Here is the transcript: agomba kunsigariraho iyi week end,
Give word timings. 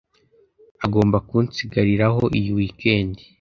agomba 0.85 1.17
kunsigariraho 1.27 2.23
iyi 2.37 2.49
week 2.57 2.79
end, 2.97 3.17